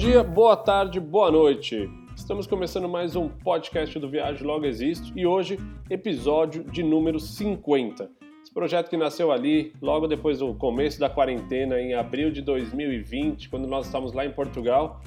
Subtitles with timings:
[0.00, 1.86] dia, boa tarde, boa noite.
[2.16, 5.58] Estamos começando mais um podcast do Viagem Logo Existe e hoje,
[5.90, 8.10] episódio de número 50.
[8.42, 13.50] Esse projeto que nasceu ali, logo depois do começo da quarentena, em abril de 2020,
[13.50, 15.02] quando nós estávamos lá em Portugal.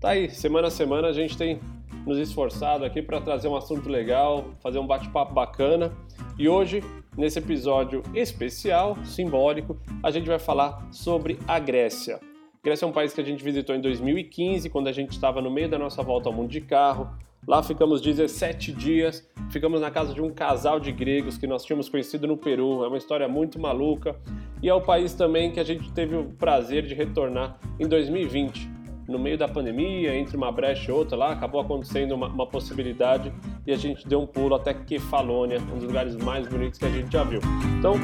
[0.00, 1.60] Tá aí, semana a semana a gente tem
[2.04, 5.92] nos esforçado aqui para trazer um assunto legal, fazer um bate-papo bacana.
[6.36, 6.82] E hoje,
[7.16, 12.31] nesse episódio especial, simbólico, a gente vai falar sobre a Grécia.
[12.64, 15.50] Grécia é um país que a gente visitou em 2015, quando a gente estava no
[15.50, 17.10] meio da nossa volta ao mundo de carro.
[17.44, 21.88] Lá ficamos 17 dias, ficamos na casa de um casal de gregos que nós tínhamos
[21.88, 22.84] conhecido no Peru.
[22.84, 24.14] É uma história muito maluca.
[24.62, 28.70] E é o país também que a gente teve o prazer de retornar em 2020.
[29.08, 33.32] No meio da pandemia, entre uma brecha e outra lá, acabou acontecendo uma, uma possibilidade
[33.66, 36.90] e a gente deu um pulo até Kefalônia, um dos lugares mais bonitos que a
[36.90, 37.40] gente já viu.
[37.76, 37.94] Então,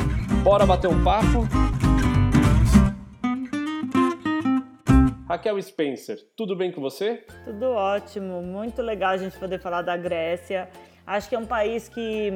[0.42, 1.47] bora bater um papo?
[5.29, 7.23] Raquel Spencer, tudo bem com você?
[7.45, 10.70] Tudo ótimo, muito legal a gente poder falar da Grécia.
[11.07, 12.33] Acho que é um país que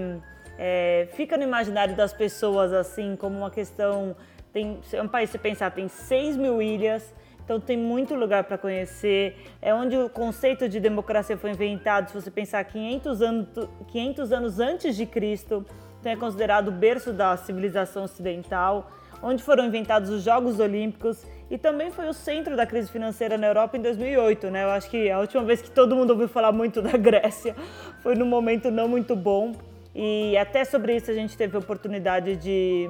[0.59, 4.15] é, fica no imaginário das pessoas assim como uma questão.
[4.53, 8.59] Tem, é um país, se pensar, tem 6 mil ilhas, então tem muito lugar para
[8.59, 9.39] conhecer.
[9.63, 12.09] É onde o conceito de democracia foi inventado.
[12.09, 13.49] Se você pensar 500 anos,
[13.89, 15.65] 500 anos antes de Cristo,
[15.99, 18.91] então é considerado o berço da civilização ocidental,
[19.23, 23.47] onde foram inventados os Jogos Olímpicos e também foi o centro da crise financeira na
[23.47, 24.65] Europa em 2008, né?
[24.65, 27.55] Eu acho que a última vez que todo mundo ouviu falar muito da Grécia
[28.03, 29.53] foi num momento não muito bom.
[29.95, 32.89] E até sobre isso a gente teve a oportunidade de,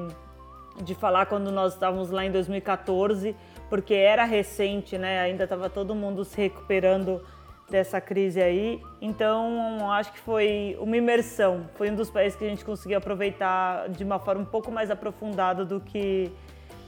[0.80, 3.34] de falar quando nós estávamos lá em 2014,
[3.68, 5.18] porque era recente, né?
[5.22, 7.20] Ainda estava todo mundo se recuperando
[7.68, 8.80] dessa crise aí.
[9.00, 11.68] Então, acho que foi uma imersão.
[11.74, 14.88] Foi um dos países que a gente conseguiu aproveitar de uma forma um pouco mais
[14.88, 16.30] aprofundada do que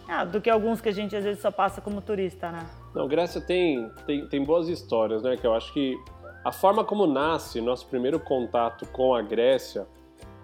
[0.08, 2.66] ah, do que alguns que a gente às vezes só passa como turista, né?
[2.94, 5.36] Não, Grécia tem, tem, tem boas histórias, né?
[5.36, 5.96] Que eu acho que
[6.44, 9.86] a forma como nasce nosso primeiro contato com a Grécia,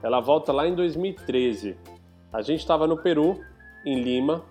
[0.02, 1.76] ela volta lá em 2013.
[2.32, 3.38] A gente estava no Peru,
[3.84, 4.42] em Lima,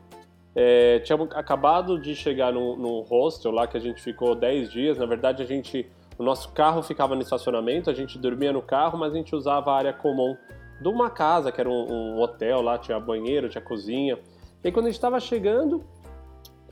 [0.56, 4.98] é, tínhamos acabado de chegar no, no hostel lá que a gente ficou 10 dias.
[4.98, 8.98] Na verdade, a gente, o nosso carro ficava no estacionamento, a gente dormia no carro,
[8.98, 10.36] mas a gente usava a área comum
[10.81, 14.18] de uma casa, que era um, um hotel lá, tinha banheiro, tinha cozinha.
[14.64, 15.84] E aí, quando a gente estava chegando,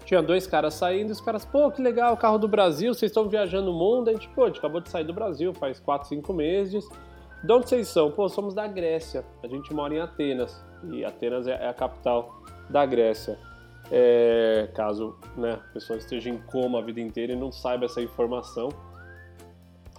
[0.05, 3.71] tinha dois caras saindo, os caras, pô, que legal, carro do Brasil, vocês estão viajando
[3.71, 4.09] o mundo.
[4.09, 6.87] A gente, pô, a gente acabou de sair do Brasil faz 4, 5 meses.
[7.43, 8.11] De onde vocês são?
[8.11, 9.23] Pô, somos da Grécia.
[9.43, 10.63] A gente mora em Atenas.
[10.91, 13.37] E Atenas é a capital da Grécia.
[13.91, 18.01] É, caso né, a pessoa esteja em coma a vida inteira e não saiba essa
[18.01, 18.69] informação.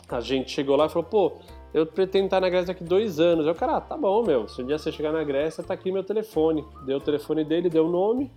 [0.09, 1.32] A gente chegou lá e falou, pô,
[1.73, 3.47] eu pretendo estar na Grécia daqui dois anos.
[3.47, 4.49] Eu, cara, ah, tá bom, meu.
[4.49, 6.65] Se um dia você chegar na Grécia, tá aqui meu telefone.
[6.87, 8.33] Deu o telefone dele, deu o nome.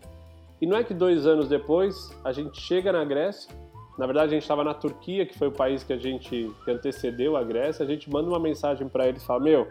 [0.62, 3.54] E não é que dois anos depois a gente chega na Grécia.
[3.98, 6.72] Na verdade, a gente estava na Turquia, que foi o país que a gente que
[6.72, 7.84] antecedeu a Grécia.
[7.86, 9.68] A gente manda uma mensagem para ele e fala: Meu,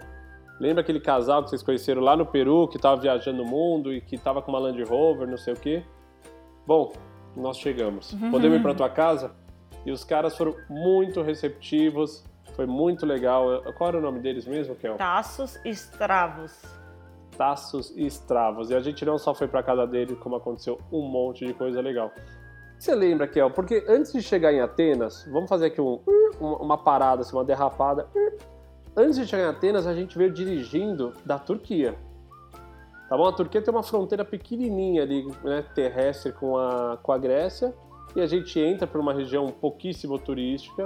[0.58, 4.00] lembra aquele casal que vocês conheceram lá no Peru, que estava viajando o mundo e
[4.00, 5.82] que estava com uma Land Rover, não sei o quê?
[6.66, 6.92] Bom,
[7.36, 8.12] nós chegamos.
[8.12, 8.30] Uhum.
[8.30, 9.32] Podemos ir para tua casa?
[9.84, 12.24] E os caras foram muito receptivos,
[12.60, 13.62] foi muito legal.
[13.78, 14.96] Qual era o nome deles mesmo, Kel?
[14.96, 16.60] Taços e Estravos.
[17.38, 18.68] Taços e Estravos.
[18.68, 21.80] E a gente não só foi para casa dele, como aconteceu um monte de coisa
[21.80, 22.12] legal.
[22.78, 23.50] Você lembra, Kel?
[23.50, 26.00] Porque antes de chegar em Atenas, vamos fazer aqui um,
[26.38, 28.06] uma parada, assim, uma derrapada.
[28.94, 31.94] Antes de chegar em Atenas, a gente veio dirigindo da Turquia.
[33.08, 33.26] Tá bom?
[33.26, 37.74] A Turquia tem uma fronteira pequenininha ali, né, terrestre com a, com a Grécia,
[38.14, 40.84] e a gente entra por uma região pouquíssimo turística.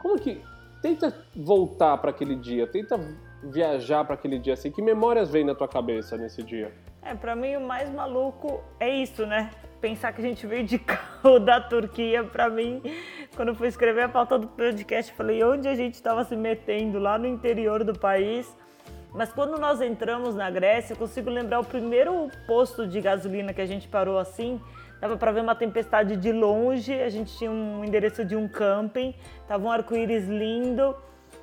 [0.00, 0.42] Como que
[0.82, 2.98] tenta voltar para aquele dia, tenta
[3.42, 4.70] viajar para aquele dia assim.
[4.70, 6.72] Que memórias vêm na tua cabeça nesse dia?
[7.00, 9.50] É, para mim o mais maluco é isso, né?
[9.80, 12.82] Pensar que a gente veio de carro da Turquia, para mim,
[13.34, 16.98] quando eu fui escrever a pauta do podcast, falei onde a gente estava se metendo
[16.98, 18.54] lá no interior do país.
[19.14, 23.60] Mas quando nós entramos na Grécia, eu consigo lembrar o primeiro posto de gasolina que
[23.60, 24.60] a gente parou assim,
[25.02, 29.12] dava para ver uma tempestade de longe, a gente tinha um endereço de um camping,
[29.48, 30.94] tava um arco-íris lindo,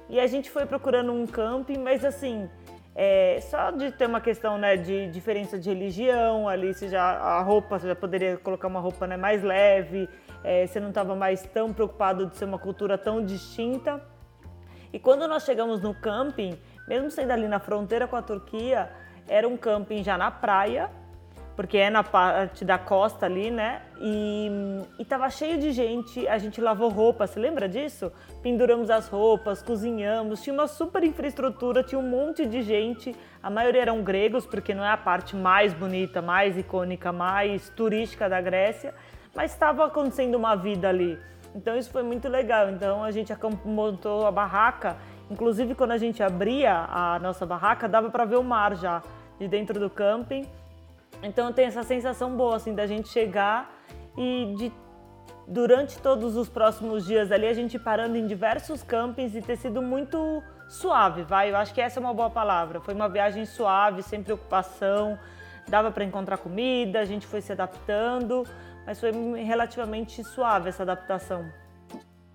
[0.08, 2.50] e a gente foi procurando um camping, mas assim,
[2.96, 7.42] é, só de ter uma questão né, de diferença de religião, ali você já, a
[7.42, 10.08] roupa, você já poderia colocar uma roupa né, mais leve,
[10.42, 14.02] é, você não estava mais tão preocupado de ser uma cultura tão distinta.
[14.94, 16.58] E quando nós chegamos no camping,
[16.88, 18.90] mesmo sendo ali na fronteira com a Turquia,
[19.28, 20.90] era um camping já na praia,
[21.60, 23.82] porque é na parte da costa ali, né?
[24.00, 24.50] E,
[24.98, 28.14] e tava cheio de gente, a gente lavou roupa, você lembra disso?
[28.42, 33.14] Penduramos as roupas, cozinhamos, tinha uma super infraestrutura, tinha um monte de gente,
[33.44, 38.30] a maioria eram gregos, porque não é a parte mais bonita, mais icônica, mais turística
[38.30, 38.94] da Grécia,
[39.36, 41.20] mas estava acontecendo uma vida ali.
[41.54, 42.70] Então isso foi muito legal.
[42.70, 43.34] Então a gente
[43.66, 44.96] montou a barraca.
[45.30, 49.04] Inclusive quando a gente abria a nossa barraca, dava para ver o mar já
[49.38, 50.48] de dentro do camping.
[51.22, 53.74] Então tem essa sensação boa assim da gente chegar
[54.18, 54.72] e de
[55.48, 59.82] durante todos os próximos dias ali a gente parando em diversos campings e ter sido
[59.82, 61.52] muito suave, vai.
[61.52, 62.80] Eu acho que essa é uma boa palavra.
[62.80, 65.18] Foi uma viagem suave, sem preocupação.
[65.68, 68.46] Dava para encontrar comida, a gente foi se adaptando,
[68.86, 69.12] mas foi
[69.44, 71.50] relativamente suave essa adaptação.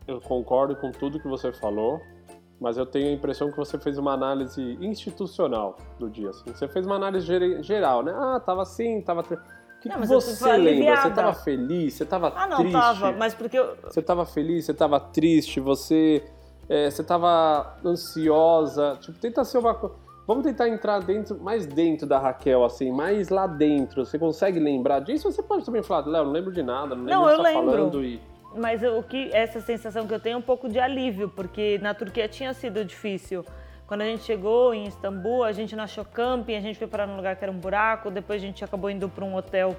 [0.07, 2.03] Eu concordo com tudo que você falou,
[2.61, 6.31] mas eu tenho a impressão que você fez uma análise institucional do dia.
[6.31, 6.53] Assim.
[6.53, 7.27] Você fez uma análise
[7.63, 8.13] geral, né?
[8.15, 10.97] Ah, tava assim, tava que, não, que você lembra?
[10.97, 11.95] Você estava feliz?
[11.95, 12.73] Você estava ah, não, triste?
[12.73, 13.77] tava, mas porque eu...
[13.83, 14.65] Você estava feliz?
[14.65, 15.61] Você estava triste?
[15.61, 16.25] Você
[16.69, 18.97] é, você estava ansiosa?
[19.01, 19.75] Tipo, tenta ser uma
[20.27, 24.07] Vamos tentar entrar dentro, mais dentro da Raquel, assim, mais lá dentro.
[24.07, 25.31] Você consegue lembrar disso?
[25.31, 27.71] Você pode também falar, Léo, não lembro de nada, não lembro não, eu tá lembro.
[27.71, 28.21] falando e...
[28.57, 31.93] Mas o que essa sensação que eu tenho é um pouco de alívio, porque na
[31.93, 33.45] Turquia tinha sido difícil.
[33.87, 37.07] Quando a gente chegou em Istambul, a gente não achou camping, a gente foi parar
[37.07, 39.77] num lugar que era um buraco, depois a gente acabou indo para um hotel.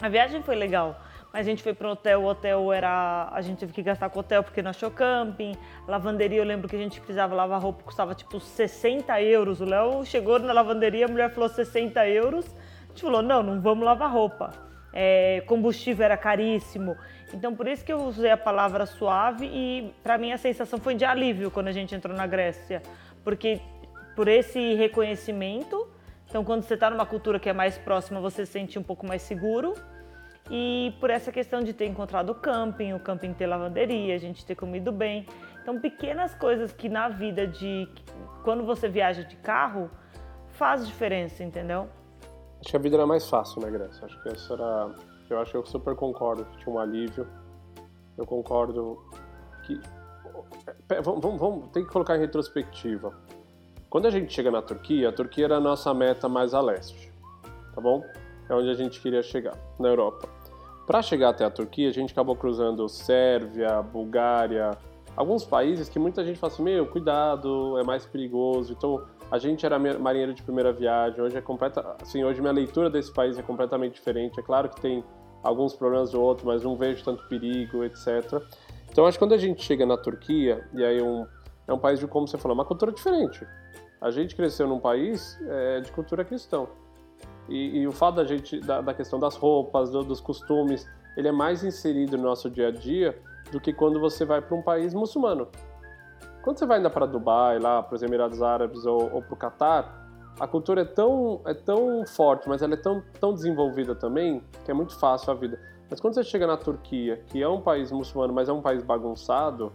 [0.00, 0.98] A viagem foi legal,
[1.32, 3.28] mas a gente foi para um hotel, o hotel era.
[3.32, 5.56] A gente teve que gastar com o hotel porque não achou camping.
[5.86, 9.60] Lavanderia, eu lembro que a gente precisava lavar roupa, custava tipo 60 euros.
[9.60, 12.46] O Léo chegou na lavanderia, a mulher falou 60 euros.
[12.46, 14.52] A gente falou: não, não vamos lavar roupa.
[14.92, 16.96] É, combustível era caríssimo.
[17.34, 20.94] Então, por isso que eu usei a palavra suave e, para mim, a sensação foi
[20.94, 22.80] de alívio quando a gente entrou na Grécia
[23.24, 23.60] porque
[24.14, 25.88] por esse reconhecimento,
[26.28, 29.04] então quando você está numa cultura que é mais próxima, você se sente um pouco
[29.06, 29.74] mais seguro.
[30.50, 34.44] E por essa questão de ter encontrado o camping, o camping ter lavanderia, a gente
[34.44, 35.26] ter comido bem.
[35.62, 37.88] Então, pequenas coisas que na vida de
[38.44, 39.90] quando você viaja de carro
[40.50, 41.88] faz diferença, entendeu?
[42.60, 44.04] Acho que a vida era mais fácil na Grécia.
[44.04, 45.13] Acho que essa era.
[45.28, 47.26] Eu acho que eu super concordo que tinha um alívio.
[48.16, 49.02] Eu concordo
[49.64, 49.80] que
[51.02, 53.12] vamos, vamos, vamos, tem que colocar em retrospectiva.
[53.88, 57.12] Quando a gente chega na Turquia, a Turquia era a nossa meta mais a leste,
[57.74, 58.04] tá bom?
[58.48, 60.28] É onde a gente queria chegar, na Europa.
[60.86, 64.76] Para chegar até a Turquia, a gente acabou cruzando Sérvia, Bulgária,
[65.16, 68.72] alguns países que muita gente fala assim: meu, cuidado, é mais perigoso.
[68.72, 71.20] Então, a gente era marinheiro de primeira viagem.
[71.20, 74.38] Hoje é completa, assim, hoje minha leitura desse país é completamente diferente.
[74.38, 75.04] É claro que tem
[75.42, 78.42] alguns problemas ou outros, mas não vejo tanto perigo, etc.
[78.90, 81.26] Então acho que quando a gente chega na Turquia, e aí um,
[81.66, 83.46] é um país de, como você falou, uma cultura diferente.
[84.00, 86.66] A gente cresceu num país é, de cultura cristã.
[87.48, 91.28] E, e, o fato da gente, da, da questão das roupas, do, dos costumes, ele
[91.28, 93.18] é mais inserido no nosso dia a dia
[93.52, 95.48] do que quando você vai para um país muçulmano.
[96.44, 99.36] Quando você vai ainda para Dubai, lá para os Emirados Árabes ou, ou para o
[99.36, 100.06] Catar,
[100.38, 104.70] a cultura é tão, é tão forte, mas ela é tão, tão desenvolvida também, que
[104.70, 105.58] é muito fácil a vida.
[105.88, 108.82] Mas quando você chega na Turquia, que é um país muçulmano, mas é um país
[108.82, 109.72] bagunçado,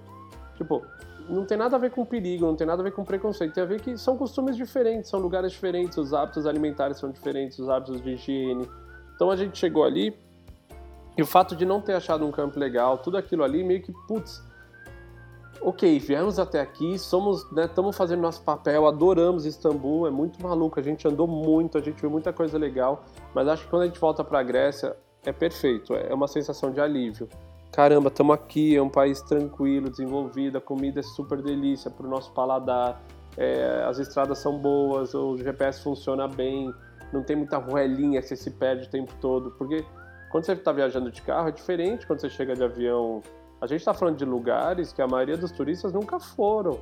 [0.57, 0.86] tipo,
[1.27, 3.63] não tem nada a ver com perigo, não tem nada a ver com preconceito, tem
[3.63, 7.68] a ver que são costumes diferentes, são lugares diferentes, os hábitos alimentares são diferentes, os
[7.68, 8.69] hábitos de higiene.
[9.15, 10.15] Então a gente chegou ali
[11.18, 13.92] e o fato de não ter achado um campo legal, tudo aquilo ali meio que,
[14.07, 14.48] putz,
[15.61, 20.79] ok, viemos até aqui, somos, estamos né, fazendo nosso papel, adoramos Istambul, é muito maluco,
[20.79, 23.03] a gente andou muito, a gente viu muita coisa legal,
[23.34, 24.95] mas acho que quando a gente volta para a Grécia,
[25.25, 27.27] é perfeito, é uma sensação de alívio.
[27.72, 32.10] Caramba, estamos aqui, é um país tranquilo, desenvolvido, a comida é super delícia para o
[32.10, 33.01] nosso paladar,
[33.38, 36.74] é, as estradas são boas, o GPS funciona bem,
[37.13, 39.86] não tem muita ruelinha você se perde o tempo todo, porque
[40.29, 43.22] quando você está viajando de carro é diferente quando você chega de avião.
[43.62, 46.80] A gente está falando de lugares que a maioria dos turistas nunca foram.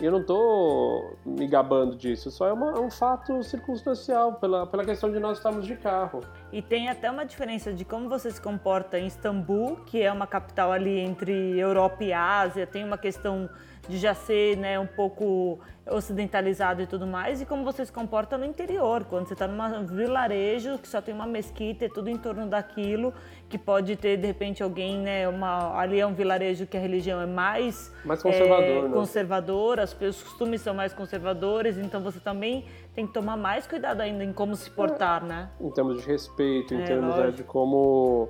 [0.00, 4.64] E eu não estou me gabando disso, só é, uma, é, um fato circunstancial, pela,
[4.64, 6.20] pela questão de nós estarmos de carro.
[6.52, 10.26] E tem até uma diferença de como você se comporta em Istambul, que é uma
[10.26, 13.50] capital ali entre Europa e Ásia, tem uma questão
[13.88, 15.58] de já ser né, um pouco
[15.90, 19.86] ocidentalizado e tudo mais, e como você se comporta no interior, quando você está num
[19.86, 23.14] vilarejo que só tem uma mesquita e tudo em torno daquilo,
[23.48, 27.20] que pode ter de repente alguém, né, uma, ali é um vilarejo que a religião
[27.20, 28.94] é mais, mais conservador, é, né?
[28.94, 34.22] conservadora, os costumes são mais conservadores, então você também tem que tomar mais cuidado ainda
[34.22, 35.50] em como se portar, é, né?
[35.60, 38.28] Em termos de respeito, em é, termos né, de como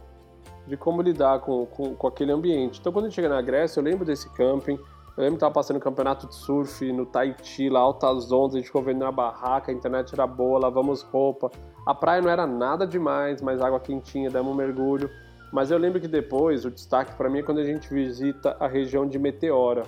[0.68, 2.78] de como lidar com, com, com aquele ambiente.
[2.78, 4.78] Então, quando a gente chega na Grécia, eu lembro desse camping,
[5.18, 8.58] eu lembro que tava passando um campeonato de surf no Tahiti, lá, altas ondas, a
[8.58, 11.50] gente ficou vendo na barraca, a internet era boa, lavamos roupa.
[11.84, 15.10] A praia não era nada demais, mas água quentinha, demos um mergulho.
[15.52, 18.68] Mas eu lembro que depois, o destaque para mim é quando a gente visita a
[18.68, 19.82] região de Meteora.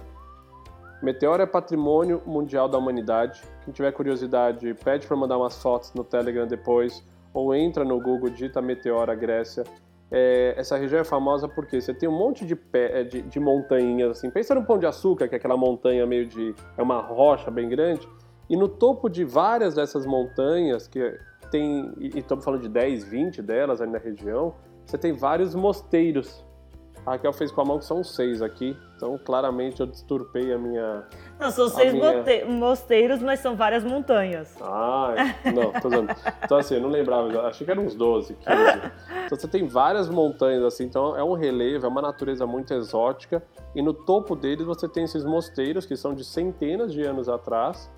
[1.00, 3.40] Meteora é patrimônio mundial da humanidade.
[3.64, 8.30] Quem tiver curiosidade, pede para mandar umas fotos no Telegram depois, ou entra no Google,
[8.30, 9.62] digita Meteora Grécia.
[10.10, 13.38] É, essa região é famosa porque você tem um monte de, pé, é, de, de
[13.38, 14.30] montanhas, assim.
[14.30, 16.54] Pensa no Pão de Açúcar, que é aquela montanha meio de...
[16.76, 18.08] é uma rocha bem grande.
[18.48, 21.16] E no topo de várias dessas montanhas, que
[21.50, 21.92] tem...
[21.98, 26.44] e estamos falando de 10, 20 delas ali na região, você tem vários mosteiros
[27.06, 30.58] a Raquel fez com a mão que são seis aqui, então claramente eu disturpei a
[30.58, 31.04] minha.
[31.38, 32.22] Não, são seis minha...
[32.46, 34.56] mosteiros, mas são várias montanhas.
[34.60, 35.14] Ah,
[35.54, 36.14] não, tô dizendo.
[36.44, 38.92] Então assim, eu não lembrava, achei que eram uns 12, 15.
[39.26, 43.42] Então você tem várias montanhas assim, então é um relevo, é uma natureza muito exótica,
[43.74, 47.90] e no topo deles você tem esses mosteiros que são de centenas de anos atrás,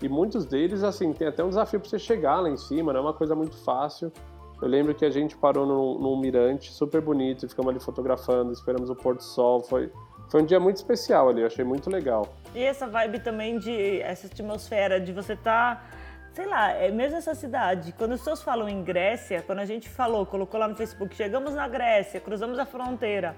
[0.00, 3.00] e muitos deles, assim, tem até um desafio para você chegar lá em cima, não
[3.00, 4.12] é uma coisa muito fácil.
[4.60, 8.52] Eu lembro que a gente parou num, num mirante super bonito e ficamos ali fotografando,
[8.52, 9.60] esperamos o pôr do sol.
[9.60, 9.90] Foi,
[10.28, 12.34] foi um dia muito especial ali, eu achei muito legal.
[12.54, 15.76] E essa vibe também de essa atmosfera de você estar.
[15.76, 15.98] Tá,
[16.32, 17.94] sei lá, é mesmo essa cidade.
[17.96, 21.54] Quando as pessoas falam em Grécia, quando a gente falou, colocou lá no Facebook, chegamos
[21.54, 23.36] na Grécia, cruzamos a fronteira.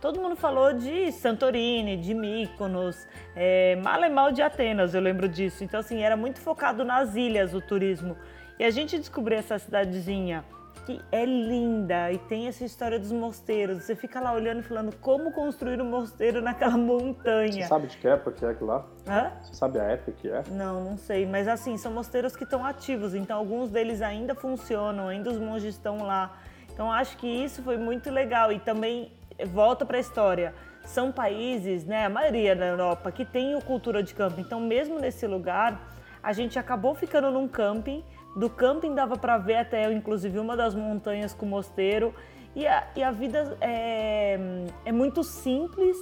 [0.00, 5.62] Todo mundo falou de Santorini, de Mykonos, é, mal de Atenas, eu lembro disso.
[5.62, 8.16] Então, assim, era muito focado nas ilhas o turismo.
[8.58, 10.44] E a gente descobriu essa cidadezinha
[10.84, 13.84] que é linda e tem essa história dos mosteiros.
[13.84, 17.52] Você fica lá olhando e falando como construir um mosteiro naquela montanha.
[17.52, 18.86] Você sabe de que época que é aquilo lá?
[19.06, 19.32] Hã?
[19.42, 20.42] Você sabe a época que é?
[20.50, 21.26] Não, não sei.
[21.26, 25.74] Mas assim, são mosteiros que estão ativos, então alguns deles ainda funcionam, ainda os monges
[25.74, 26.36] estão lá.
[26.72, 29.12] Então acho que isso foi muito legal e também
[29.46, 30.54] volta para a história.
[30.84, 34.40] São países, né, a maioria da Europa, que tem cultura de camping.
[34.40, 35.80] Então mesmo nesse lugar,
[36.22, 40.74] a gente acabou ficando num camping do camping dava para ver até, inclusive, uma das
[40.74, 42.14] montanhas com o mosteiro.
[42.54, 44.38] E a, e a vida é,
[44.84, 45.96] é muito simples,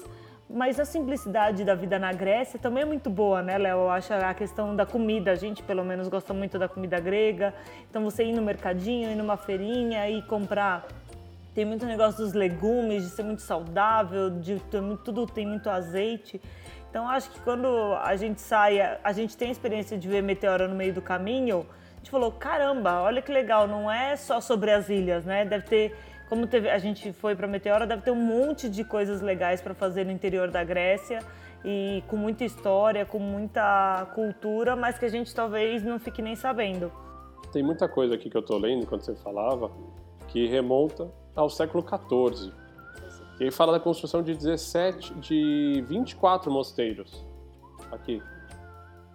[0.49, 3.79] mas a simplicidade da vida na Grécia também é muito boa, né, Léo?
[3.79, 5.31] Eu acho a questão da comida.
[5.31, 7.55] A gente, pelo menos, gosta muito da comida grega.
[7.89, 10.87] Então, você ir no mercadinho, ir numa feirinha e comprar.
[11.55, 15.69] Tem muito negócio dos legumes, de ser muito saudável, de ter muito, tudo tem muito
[15.69, 16.41] azeite.
[16.89, 17.69] Então, acho que quando
[18.03, 21.65] a gente sai, a gente tem a experiência de ver meteoro no meio do caminho
[22.01, 25.45] a gente falou, caramba, olha que legal, não é só sobre as ilhas, né?
[25.45, 25.97] Deve ter,
[26.31, 29.75] como teve, a gente foi para Meteora, deve ter um monte de coisas legais para
[29.75, 31.19] fazer no interior da Grécia
[31.63, 36.35] e com muita história, com muita cultura, mas que a gente talvez não fique nem
[36.35, 36.91] sabendo.
[37.53, 39.71] Tem muita coisa aqui que eu tô lendo enquanto você falava
[40.29, 42.51] que remonta ao século XIV.
[43.39, 47.27] E fala da construção de 17, de 24 mosteiros
[47.93, 48.23] aqui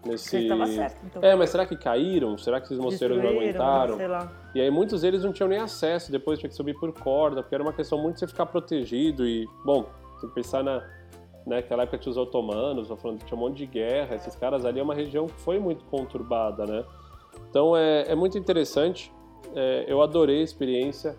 [0.06, 0.38] Nesse...
[0.38, 1.24] Estava certo, então.
[1.24, 2.38] É, mas será que caíram?
[2.38, 3.98] Será que esses mosteiros não aguentaram?
[3.98, 4.32] Sei lá.
[4.54, 7.56] E aí muitos deles não tinham nem acesso, depois tinha que subir por corda, porque
[7.56, 9.86] era uma questão muito de você ficar protegido e, bom,
[10.22, 10.84] tem que pensar na,
[11.46, 14.80] naquela época tinha os otomanos, falando que tinha um monte de guerra, esses caras ali
[14.80, 16.84] é uma região que foi muito conturbada, né?
[17.50, 19.12] Então é, é muito interessante,
[19.56, 21.18] é, eu adorei a experiência,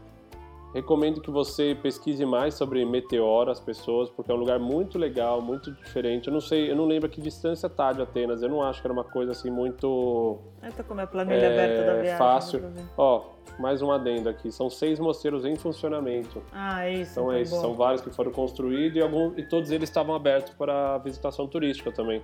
[0.77, 5.41] Recomendo que você pesquise mais sobre Meteoro, as pessoas, porque é um lugar muito legal,
[5.41, 6.29] muito diferente.
[6.29, 8.43] Eu não sei, eu não lembro a que distância tá de Atenas.
[8.43, 10.39] Eu não acho que era uma coisa assim muito.
[10.63, 12.19] Eu tô com a minha planilha é, aberta da viagem.
[12.19, 12.63] Fácil.
[12.95, 13.25] Ó,
[13.59, 14.53] mais um adendo aqui.
[14.53, 16.43] São seis mosteiros em funcionamento.
[16.53, 17.13] Ah, é isso.
[17.13, 17.59] Então é isso.
[17.59, 21.91] São vários que foram construídos e, algum, e todos eles estavam abertos para visitação turística
[21.91, 22.23] também.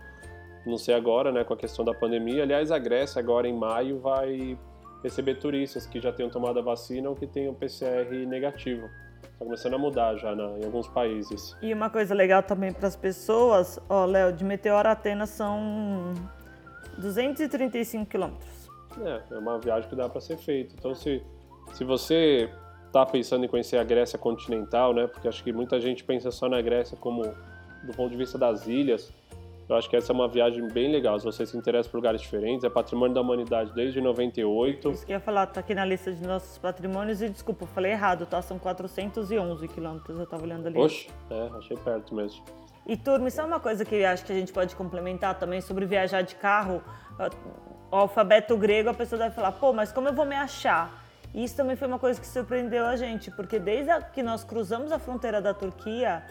[0.66, 2.42] Não sei agora, né, com a questão da pandemia.
[2.42, 4.58] Aliás, a Grécia agora em maio vai
[5.02, 8.88] receber turistas que já tenham tomado a vacina ou que tenham PCR negativo.
[9.22, 11.56] Está começando a mudar já na, em alguns países.
[11.60, 16.14] E uma coisa legal também para as pessoas, ó, Léo, de Meteoro a Atenas são
[16.98, 18.70] 235 quilômetros.
[19.00, 20.74] É, é uma viagem que dá para ser feita.
[20.78, 21.22] Então, se,
[21.72, 22.50] se você
[22.86, 26.48] está pensando em conhecer a Grécia continental, né, porque acho que muita gente pensa só
[26.48, 27.22] na Grécia como
[27.82, 29.12] do ponto de vista das ilhas,
[29.72, 31.18] eu acho que essa é uma viagem bem legal.
[31.18, 34.90] Se você se interessa por lugares diferentes, é patrimônio da humanidade desde 98.
[34.90, 37.68] Isso que eu ia falar, tá aqui na lista de nossos patrimônios e desculpa, eu
[37.68, 38.42] falei errado, tá?
[38.42, 40.78] São 411 quilômetros, eu tava olhando ali.
[40.78, 42.44] Oxe, é, achei perto mesmo.
[42.86, 45.60] E turma, isso é uma coisa que eu acho que a gente pode complementar também
[45.60, 46.82] sobre viajar de carro.
[47.90, 51.02] O alfabeto grego, a pessoa deve falar, pô, mas como eu vou me achar?
[51.34, 54.92] E isso também foi uma coisa que surpreendeu a gente, porque desde que nós cruzamos
[54.92, 56.22] a fronteira da Turquia,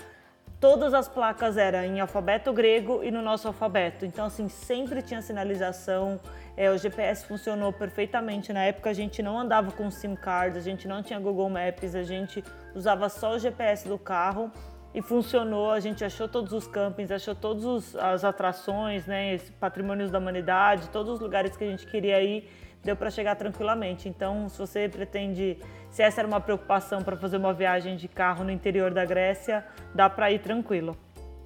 [0.62, 4.06] todas as placas eram em alfabeto grego e no nosso alfabeto.
[4.06, 6.20] Então, assim, sempre tinha sinalização.
[6.56, 8.54] É, o GPS funcionou perfeitamente.
[8.54, 11.96] Na época, a gente não andava com SIM card, a gente não tinha Google Maps,
[11.96, 12.44] a gente
[12.76, 14.52] usava só o GPS do carro
[14.94, 15.72] e funcionou.
[15.72, 21.12] A gente achou todos os campings, achou todas as atrações, né, patrimônios da humanidade, todos
[21.12, 22.48] os lugares que a gente queria ir
[22.84, 24.10] deu para chegar tranquilamente.
[24.10, 25.58] Então, se você pretende,
[25.90, 29.66] se essa era uma preocupação para fazer uma viagem de carro no interior da Grécia,
[29.94, 30.96] dá para ir tranquilo.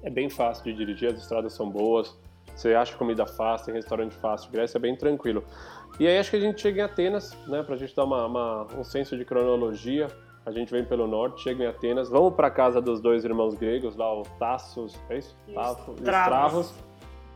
[0.02, 2.16] É bem fácil de dirigir, as estradas são boas,
[2.54, 5.44] você acha comida fácil, tem restaurante fácil, Grécia é bem tranquilo.
[5.98, 8.26] E aí acho que a gente chega em Atenas, né, para a gente dar uma,
[8.26, 10.08] uma, um senso de cronologia.
[10.44, 13.96] A gente vem pelo norte, chega em Atenas, vamos para casa dos dois irmãos gregos,
[13.96, 15.36] lá o Tassos, é isso?
[15.52, 16.72] Tafo, Estravos.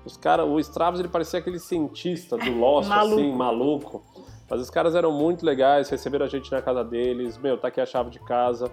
[0.04, 3.14] Os cara, o Estravos ele parecia aquele cientista do Lost, maluco.
[3.20, 4.04] assim, maluco.
[4.48, 7.80] Mas os caras eram muito legais, receberam a gente na casa deles, meu, tá aqui
[7.80, 8.70] a chave de casa.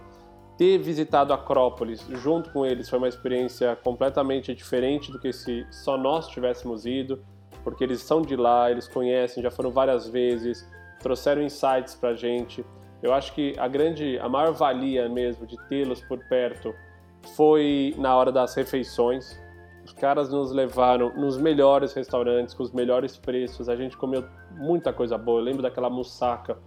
[0.57, 5.67] Ter visitado a Acrópolis junto com eles foi uma experiência completamente diferente do que se
[5.69, 7.23] só nós tivéssemos ido,
[7.63, 10.67] porque eles são de lá, eles conhecem, já foram várias vezes,
[10.99, 12.65] trouxeram insights pra gente.
[13.03, 16.73] Eu acho que a grande, a maior valia mesmo de tê-los por perto
[17.35, 19.39] foi na hora das refeições.
[19.87, 23.69] Os caras nos levaram nos melhores restaurantes, com os melhores preços.
[23.69, 25.39] A gente comeu muita coisa boa.
[25.39, 26.57] Eu lembro daquela moussaka,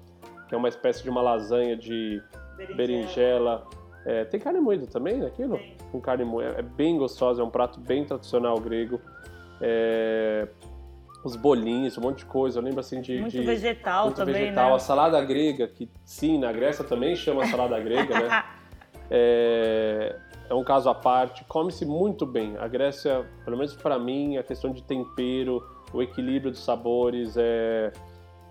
[0.49, 2.23] que é uma espécie de uma lasanha de
[2.57, 2.77] berinjela.
[2.77, 3.67] berinjela.
[4.07, 5.59] É, tem carne moída também naquilo?
[5.59, 5.77] Tem.
[5.93, 6.55] Com carne moída.
[6.59, 8.99] É bem gostosa, é um prato bem tradicional grego.
[9.61, 10.49] É,
[11.23, 12.59] os bolinhos, um monte de coisa.
[12.59, 13.21] Eu lembro assim de.
[13.21, 14.35] Muito de, vegetal muito também.
[14.35, 14.71] Vegetal.
[14.71, 14.77] Né?
[14.77, 18.45] A salada grega, que sim, na Grécia também chama salada grega, né?
[19.13, 20.15] É,
[20.51, 21.45] é um caso à parte.
[21.45, 22.57] Come-se muito bem.
[22.59, 25.65] A Grécia, pelo menos para mim, a questão de tempero,
[25.95, 27.93] o equilíbrio dos sabores é,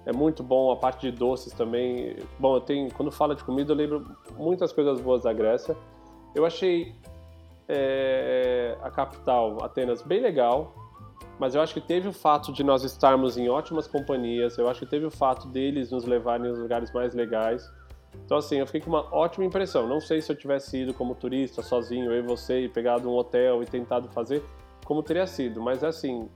[0.06, 0.72] é muito bom.
[0.72, 2.16] A parte de doces também.
[2.40, 5.76] Bom, eu tenho, quando fala de comida, eu lembro muitas coisas boas da Grécia.
[6.34, 6.96] Eu achei
[7.68, 10.74] é, a capital, Atenas, bem legal
[11.40, 14.82] mas eu acho que teve o fato de nós estarmos em ótimas companhias, eu acho
[14.82, 17.64] que teve o fato deles nos levarem aos lugares mais legais.
[18.26, 19.88] Então, assim, eu fiquei com uma ótima impressão.
[19.88, 23.16] Não sei se eu tivesse ido como turista, sozinho, eu e você, e pegado um
[23.16, 24.44] hotel e tentado fazer,
[24.86, 25.62] como teria sido.
[25.62, 26.30] Mas, assim,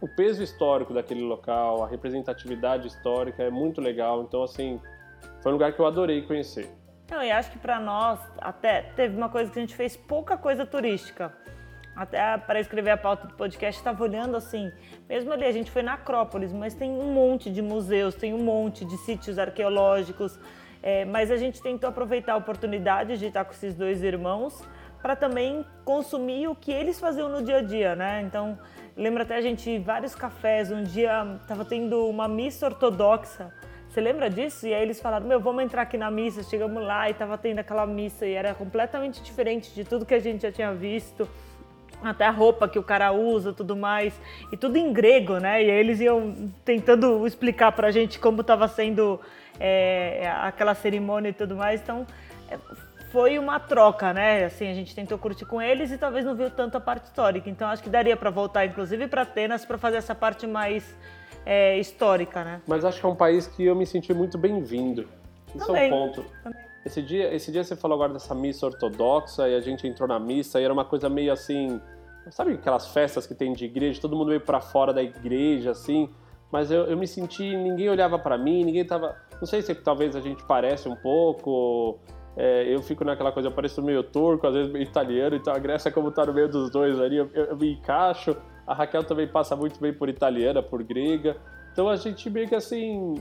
[0.00, 4.22] o peso histórico daquele local, a representatividade histórica é muito legal.
[4.22, 4.80] Então, assim,
[5.42, 6.68] foi um lugar que eu adorei conhecer.
[7.10, 10.36] Não, e acho que para nós, até teve uma coisa que a gente fez pouca
[10.36, 11.32] coisa turística
[11.96, 14.70] até para escrever a pauta do podcast, estava olhando assim,
[15.08, 18.42] mesmo ali a gente foi na Acrópolis, mas tem um monte de museus, tem um
[18.42, 20.38] monte de sítios arqueológicos,
[20.82, 24.62] é, mas a gente tentou aproveitar a oportunidade de estar com esses dois irmãos
[25.00, 28.22] para também consumir o que eles faziam no dia a dia, né?
[28.22, 28.58] Então,
[28.96, 33.52] lembra até a gente vários cafés, um dia estava tendo uma missa ortodoxa,
[33.88, 34.66] você lembra disso?
[34.66, 37.60] E aí eles falaram, meu, vamos entrar aqui na missa, chegamos lá e estava tendo
[37.60, 41.26] aquela missa e era completamente diferente de tudo que a gente já tinha visto
[42.02, 44.18] até a roupa que o cara usa, tudo mais,
[44.52, 45.62] e tudo em grego, né?
[45.62, 49.20] E aí eles iam tentando explicar pra gente como estava sendo
[49.58, 51.80] é, aquela cerimônia e tudo mais.
[51.80, 52.06] Então,
[52.50, 52.58] é,
[53.10, 54.44] foi uma troca, né?
[54.44, 57.48] Assim, a gente tentou curtir com eles e talvez não viu tanto a parte histórica.
[57.48, 60.94] Então, acho que daria para voltar, inclusive, para Atenas para fazer essa parte mais
[61.44, 62.60] é, histórica, né?
[62.66, 65.08] Mas acho que é um país que eu me senti muito bem-vindo.
[65.54, 66.24] Isso é um ponto.
[66.42, 66.65] Também.
[66.86, 70.20] Esse dia, esse dia você falou agora dessa missa ortodoxa e a gente entrou na
[70.20, 71.80] missa e era uma coisa meio assim,
[72.30, 76.08] sabe aquelas festas que tem de igreja, todo mundo meio para fora da igreja assim,
[76.48, 80.14] mas eu, eu me senti, ninguém olhava para mim, ninguém tava, não sei se talvez
[80.14, 81.98] a gente parece um pouco,
[82.36, 85.58] é, eu fico naquela coisa, eu pareço meio turco, às vezes meio italiano, então a
[85.58, 89.26] Grécia como tá no meio dos dois ali, eu, eu, me encaixo, a Raquel também
[89.26, 91.36] passa muito bem por italiana, por grega,
[91.72, 93.16] então a gente meio que assim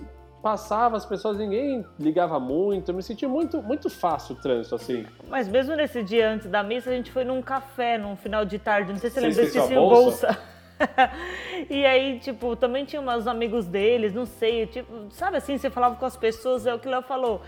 [0.46, 2.92] passava, as pessoas, ninguém ligava muito.
[2.92, 5.04] Eu me senti muito, muito fácil o trânsito, assim.
[5.28, 8.60] Mas mesmo nesse dia antes da missa, a gente foi num café, num final de
[8.60, 8.92] tarde.
[8.92, 10.28] Não sei se você lembra desse bolsa.
[10.28, 10.40] bolsa.
[11.68, 15.96] e aí, tipo, também tinha uns amigos deles, não sei, tipo, sabe assim, você falava
[15.96, 17.42] com as pessoas, é o que o Léo falou.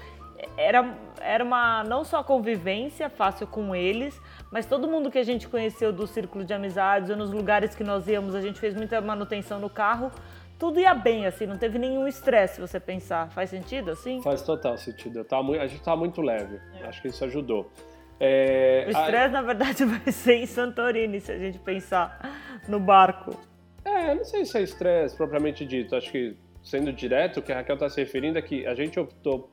[0.58, 4.20] Era, era uma não só convivência fácil com eles,
[4.52, 7.84] mas todo mundo que a gente conheceu do círculo de amizades ou nos lugares que
[7.84, 10.12] nós íamos, a gente fez muita manutenção no carro
[10.60, 13.30] tudo ia bem, assim, não teve nenhum estresse, se você pensar.
[13.30, 14.22] Faz sentido, assim?
[14.22, 15.24] Faz total sentido.
[15.24, 16.60] Tava muito, a gente tava muito leve.
[16.82, 16.88] É.
[16.88, 17.72] Acho que isso ajudou.
[18.20, 19.30] É, o estresse, a...
[19.30, 22.20] na verdade, vai ser em Santorini, se a gente pensar
[22.68, 23.40] no barco.
[23.86, 25.96] É, não sei se é estresse propriamente dito.
[25.96, 29.00] Acho que, sendo direto, o que a Raquel está se referindo é que a gente
[29.00, 29.52] optou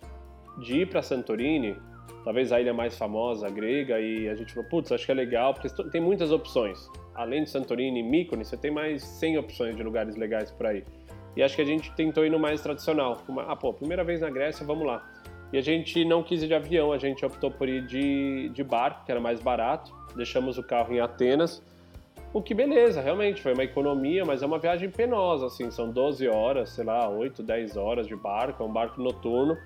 [0.59, 1.77] de ir para Santorini,
[2.25, 5.15] talvez a ilha mais famosa, a grega, e a gente falou, putz, acho que é
[5.15, 9.77] legal, porque tem muitas opções além de Santorini e Mykonos, você tem mais 100 opções
[9.77, 10.85] de lugares legais para ir.
[11.37, 13.23] E acho que a gente tentou ir no mais tradicional.
[13.49, 15.09] Ah, pô, primeira vez na Grécia, vamos lá.
[15.53, 18.65] E a gente não quis ir de avião, a gente optou por ir de, de
[18.65, 19.95] barco, que era mais barato.
[20.17, 21.63] Deixamos o carro em Atenas.
[22.33, 26.27] O que beleza, realmente, foi uma economia, mas é uma viagem penosa, assim, são 12
[26.27, 29.57] horas, sei lá, 8, 10 horas de barco, é um barco noturno.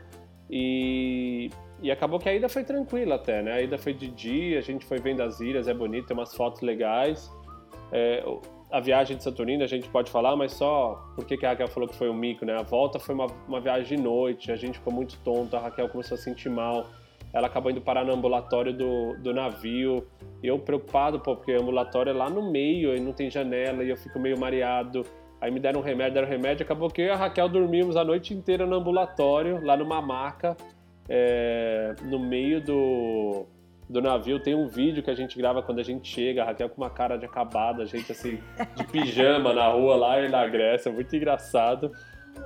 [0.50, 3.52] E, e acabou que a ida foi tranquila até, né?
[3.52, 6.34] A ida foi de dia, a gente foi vendo as ilhas, é bonito, tem umas
[6.34, 7.30] fotos legais.
[7.92, 8.22] É,
[8.70, 11.94] a viagem de Saturnino a gente pode falar, mas só porque a Raquel falou que
[11.94, 12.56] foi um mico, né?
[12.58, 15.88] A volta foi uma, uma viagem de noite, a gente ficou muito tonto, a Raquel
[15.88, 16.86] começou a sentir mal,
[17.32, 20.06] ela acabou indo parar no ambulatório do, do navio.
[20.42, 23.90] Eu preocupado, pô, porque o ambulatório é lá no meio e não tem janela e
[23.90, 25.04] eu fico meio mareado.
[25.40, 27.96] Aí me deram um remédio, deram um remédio, acabou que eu e a Raquel dormimos
[27.96, 30.56] a noite inteira no ambulatório, lá numa maca.
[31.08, 33.46] É, no meio do,
[33.88, 36.68] do navio tem um vídeo que a gente grava quando a gente chega, a Raquel
[36.68, 38.38] com uma cara de acabada, a gente assim,
[38.76, 41.90] de pijama na rua lá na Grécia, muito engraçado,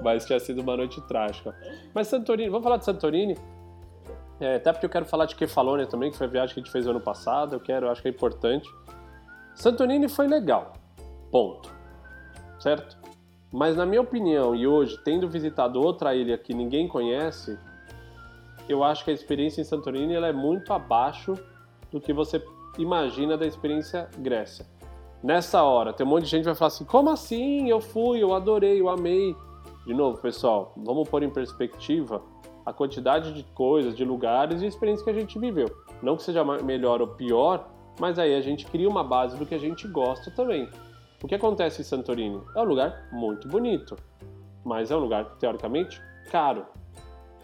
[0.01, 1.55] mas tinha sido uma noite trágica.
[1.93, 3.37] Mas Santorini, vamos falar de Santorini?
[4.41, 6.63] É, até porque eu quero falar de Kefalônia também, que foi a viagem que a
[6.63, 8.69] gente fez ano passado, eu quero, eu acho que é importante.
[9.55, 10.73] Santorini foi legal,
[11.31, 11.73] ponto.
[12.59, 12.97] Certo?
[13.53, 17.59] Mas na minha opinião, e hoje, tendo visitado outra ilha que ninguém conhece,
[18.69, 21.35] eu acho que a experiência em Santorini ela é muito abaixo
[21.91, 22.43] do que você
[22.79, 24.67] imagina da experiência Grécia.
[25.23, 27.69] Nessa hora, tem um monte de gente que vai falar assim: como assim?
[27.69, 29.37] Eu fui, eu adorei, eu amei.
[29.87, 32.23] De novo, pessoal, vamos pôr em perspectiva
[32.65, 35.69] a quantidade de coisas, de lugares e experiências que a gente viveu.
[36.01, 37.69] Não que seja melhor ou pior,
[38.01, 40.69] mas aí a gente cria uma base do que a gente gosta também.
[41.23, 42.41] O que acontece em Santorini?
[42.57, 43.97] É um lugar muito bonito,
[44.65, 46.67] mas é um lugar teoricamente caro.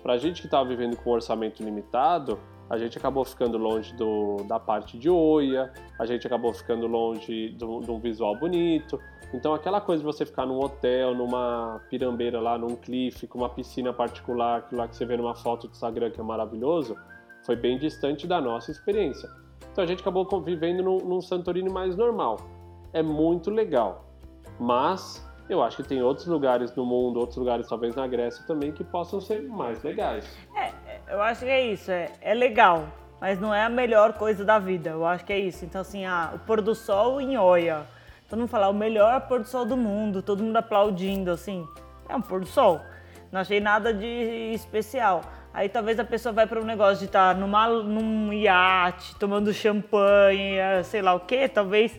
[0.08, 2.38] Para a gente que estava vivendo com um orçamento limitado,
[2.70, 7.50] a gente acabou ficando longe do, da parte de Oia, a gente acabou ficando longe
[7.50, 8.98] de um visual bonito.
[9.34, 13.50] Então, aquela coisa de você ficar num hotel, numa pirambeira lá, num cliff, com uma
[13.50, 16.96] piscina particular, aquilo lá que você vê numa foto do Instagram que é maravilhoso,
[17.44, 19.28] foi bem distante da nossa experiência.
[19.70, 22.38] Então, a gente acabou vivendo num, num Santorini mais normal.
[22.94, 24.06] É muito legal,
[24.58, 28.72] mas eu acho que tem outros lugares no mundo, outros lugares talvez na Grécia também,
[28.72, 30.24] que possam ser mais legais.
[30.54, 32.86] É, é, eu acho que é isso, é, é legal,
[33.20, 35.64] mas não é a melhor coisa da vida, eu acho que é isso.
[35.64, 37.86] Então, assim, ah, o pôr do sol em Oia,
[38.28, 41.66] todo mundo fala, o melhor pôr do sol do mundo, todo mundo aplaudindo, assim,
[42.08, 42.80] é um pôr do sol.
[43.32, 45.22] Não achei nada de especial.
[45.52, 49.52] Aí talvez a pessoa vai para um negócio de estar tá numa, num iate, tomando
[49.52, 51.98] champanhe, sei lá o quê, talvez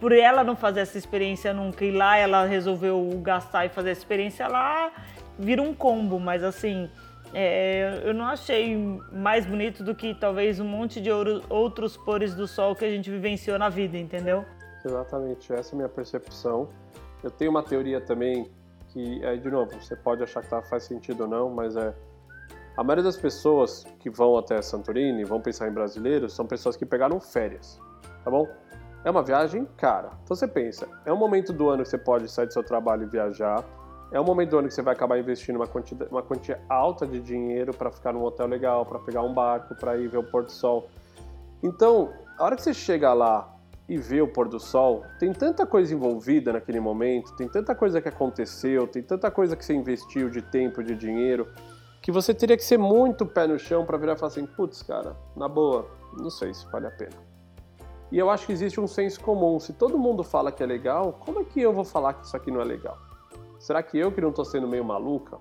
[0.00, 3.92] por ela não fazer essa experiência nunca e lá ela resolveu gastar e fazer a
[3.92, 4.92] experiência lá,
[5.38, 6.88] vira um combo, mas assim,
[7.34, 8.76] é, eu não achei
[9.12, 11.10] mais bonito do que talvez um monte de
[11.48, 14.44] outros pores do sol que a gente vivenciou na vida, entendeu?
[14.84, 16.68] Exatamente, essa é a minha percepção.
[17.22, 18.48] Eu tenho uma teoria também
[18.88, 21.92] que, aí de novo, você pode achar que tá, faz sentido ou não, mas é
[22.76, 26.86] a maioria das pessoas que vão até Santorini, vão pensar em brasileiros, são pessoas que
[26.86, 27.80] pegaram férias,
[28.24, 28.46] tá bom?
[29.08, 30.10] É uma viagem cara.
[30.22, 33.04] Então você pensa, é um momento do ano que você pode sair do seu trabalho
[33.04, 33.64] e viajar,
[34.12, 37.06] é um momento do ano que você vai acabar investindo uma quantia, uma quantia alta
[37.06, 40.22] de dinheiro para ficar num hotel legal, para pegar um barco, para ir ver o
[40.22, 40.88] pôr do sol.
[41.62, 43.54] Então, a hora que você chega lá
[43.88, 48.02] e vê o pôr do sol, tem tanta coisa envolvida naquele momento, tem tanta coisa
[48.02, 51.48] que aconteceu, tem tanta coisa que você investiu de tempo, de dinheiro,
[52.02, 54.82] que você teria que ser muito pé no chão para virar e falar assim: putz,
[54.82, 55.86] cara, na boa,
[56.18, 57.27] não sei se vale a pena.
[58.10, 59.60] E eu acho que existe um senso comum.
[59.60, 62.36] Se todo mundo fala que é legal, como é que eu vou falar que isso
[62.36, 62.96] aqui não é legal?
[63.58, 65.36] Será que eu que não estou sendo meio maluca?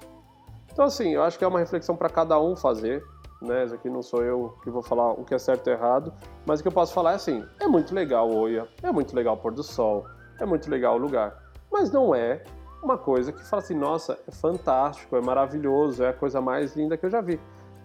[0.72, 3.04] Então, assim, eu acho que é uma reflexão para cada um fazer.
[3.42, 3.66] Né?
[3.66, 6.12] Isso aqui não sou eu que vou falar o que é certo e errado,
[6.46, 9.36] mas o que eu posso falar é assim: é muito legal Oia, é muito legal
[9.36, 10.06] o pôr do sol,
[10.40, 11.38] é muito legal o lugar,
[11.72, 12.44] mas não é
[12.82, 16.98] uma coisa que fala assim, nossa, é fantástico, é maravilhoso, é a coisa mais linda
[16.98, 17.40] que eu já vi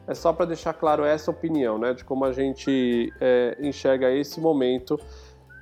[0.06, 4.40] é só para deixar claro essa opinião, né, de como a gente é, enxerga esse
[4.40, 4.98] momento.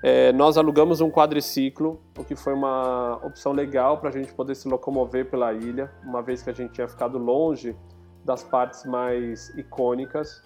[0.02, 4.54] É, nós alugamos um quadriciclo, o que foi uma opção legal para a gente poder
[4.54, 7.76] se locomover pela ilha, uma vez que a gente tinha ficado longe
[8.24, 10.42] das partes mais icônicas.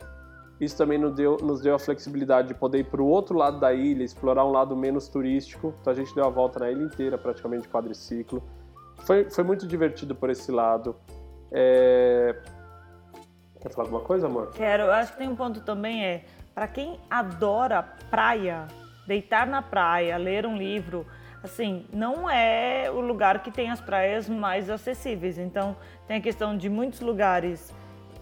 [0.60, 3.60] Isso também nos deu, nos deu a flexibilidade de poder ir para o outro lado
[3.60, 5.74] da ilha, explorar um lado menos turístico.
[5.80, 8.42] Então a gente deu a volta na ilha inteira, praticamente quadriciclo.
[8.98, 10.96] Foi, foi muito divertido por esse lado.
[11.52, 12.36] É,
[13.64, 14.50] Quer falar alguma coisa, amor?
[14.52, 14.90] Quero.
[14.90, 16.24] Acho que tem um ponto também é,
[16.54, 18.66] para quem adora praia,
[19.06, 21.06] deitar na praia, ler um livro,
[21.42, 25.38] assim, não é o lugar que tem as praias mais acessíveis.
[25.38, 25.74] Então,
[26.06, 27.72] tem a questão de muitos lugares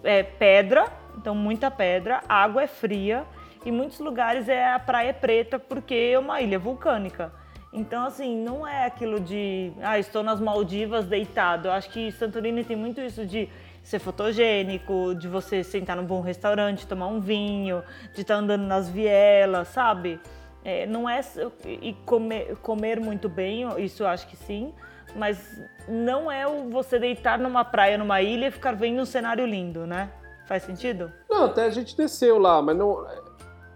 [0.04, 3.24] é pedra, então muita pedra, a água é fria
[3.64, 7.32] e muitos lugares é a praia preta porque é uma ilha vulcânica.
[7.72, 11.66] Então, assim, não é aquilo de, ah, estou nas Maldivas deitado.
[11.66, 13.48] Eu acho que Santorini tem muito isso de
[13.82, 17.82] ser fotogênico, de você sentar num bom restaurante, tomar um vinho,
[18.14, 20.20] de estar tá andando nas vielas, sabe?
[20.64, 21.20] É, não é
[21.66, 24.72] e comer, comer muito bem, isso eu acho que sim,
[25.16, 29.44] mas não é o você deitar numa praia, numa ilha e ficar vendo um cenário
[29.44, 30.10] lindo, né?
[30.46, 31.12] Faz sentido?
[31.28, 33.06] Não, até a gente desceu lá, mas não.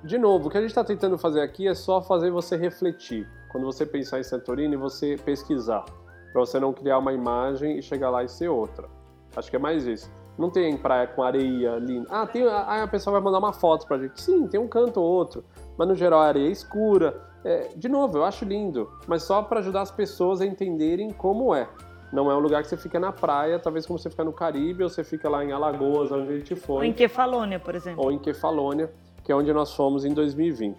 [0.05, 3.29] De novo, o que a gente está tentando fazer aqui é só fazer você refletir.
[3.49, 5.85] Quando você pensar em Santorini, você pesquisar,
[6.33, 8.96] para você não criar uma imagem e chegar lá e ser outra.
[9.37, 10.11] Acho que é mais isso.
[10.39, 12.09] Não tem praia com areia linda.
[12.11, 14.21] Ah, tem, ah, a pessoa vai mandar uma foto pra gente.
[14.21, 15.45] Sim, tem um canto ou outro.
[15.77, 17.23] Mas no geral a areia é escura.
[17.45, 18.91] É, de novo, eu acho lindo.
[19.07, 21.69] Mas só para ajudar as pessoas a entenderem como é.
[22.13, 24.83] não é um lugar que você fica na praia, talvez como você fica no Caribe,
[24.83, 26.77] ou você fica lá em Alagoas, onde a gente foi.
[26.77, 28.03] Ou em Kefalônia, por exemplo.
[28.05, 28.91] Ou em Kefalônia,
[29.23, 30.77] que é onde nós fomos em 2020.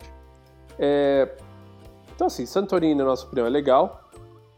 [0.77, 1.35] É...
[2.13, 4.03] Então, assim, Santorini, na nossa opinião, é legal.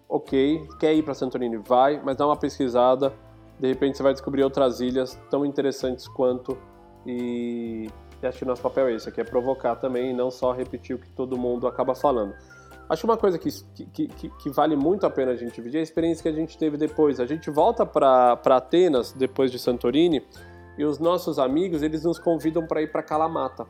[0.07, 1.57] Ok, quer ir para Santorini?
[1.57, 3.13] Vai, mas dá uma pesquisada.
[3.59, 6.57] De repente você vai descobrir outras ilhas tão interessantes quanto.
[7.05, 7.89] E,
[8.23, 10.95] acho que o nosso papel é esse, aqui é provocar também, e não só repetir
[10.95, 12.33] o que todo mundo acaba falando.
[12.89, 15.79] Acho uma coisa que, que, que, que, vale muito a pena a gente dividir é
[15.81, 17.19] a experiência que a gente teve depois.
[17.19, 20.25] A gente volta para Atenas, depois de Santorini,
[20.77, 23.67] e os nossos amigos eles nos convidam para ir para Kalamata.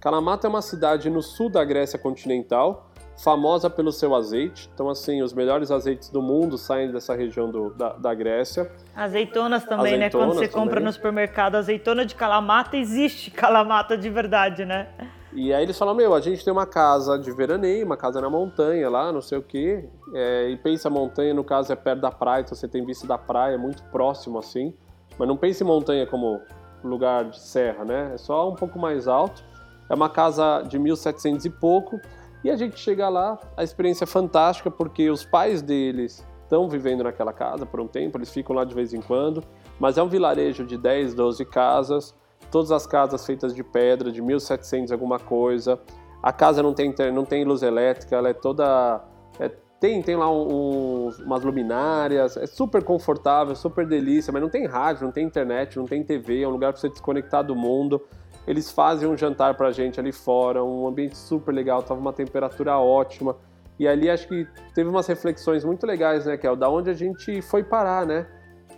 [0.00, 2.87] Kalamata é uma cidade no sul da Grécia continental,
[3.18, 4.70] famosa pelo seu azeite.
[4.72, 8.70] Então, assim, os melhores azeites do mundo saem dessa região do, da, da, Grécia.
[8.94, 10.10] Azeitonas também, Azeitonas né?
[10.10, 10.64] Quando você também.
[10.64, 14.88] compra no supermercado azeitona de Kalamata, existe Kalamata de verdade, né?
[15.32, 18.30] E aí eles falam, meu, a gente tem uma casa de veraneio, uma casa na
[18.30, 19.88] montanha lá, não sei o quê.
[20.14, 23.18] É, e pensa montanha, no caso, é perto da praia, então você tem vista da
[23.18, 24.72] praia, é muito próximo assim.
[25.18, 26.40] Mas não pense em montanha como
[26.82, 28.12] lugar de serra, né?
[28.14, 29.42] É só um pouco mais alto.
[29.90, 32.00] É uma casa de 1700 e pouco.
[32.44, 37.04] E a gente chega lá, a experiência é fantástica, porque os pais deles estão vivendo
[37.04, 39.42] naquela casa por um tempo, eles ficam lá de vez em quando.
[39.78, 42.14] Mas é um vilarejo de 10, 12 casas
[42.50, 45.78] todas as casas feitas de pedra, de 1700 alguma coisa.
[46.22, 49.02] A casa não tem, não tem luz elétrica, ela é toda.
[49.38, 54.48] É, tem, tem lá um, um, umas luminárias, é super confortável, super delícia, mas não
[54.48, 57.54] tem rádio, não tem internet, não tem TV, é um lugar para você desconectar do
[57.54, 58.02] mundo.
[58.48, 62.78] Eles fazem um jantar pra gente ali fora, um ambiente super legal, tava uma temperatura
[62.78, 63.36] ótima.
[63.78, 66.56] E ali acho que teve umas reflexões muito legais, né, Kel?
[66.56, 68.26] Da onde a gente foi parar, né?